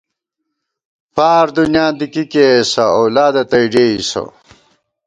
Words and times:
فار 1.15 1.45
دُنیاں 1.55 1.91
دی 1.97 2.07
کی 2.13 2.23
کېئیسہ 2.31 2.83
اولادہ 2.99 3.43
تئ 3.49 3.65
ڈېئیسہ 3.71 4.23